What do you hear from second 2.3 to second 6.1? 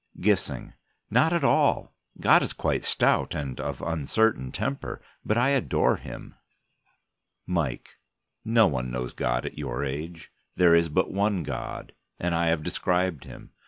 is quite stout, and of uncertain temper, but I adore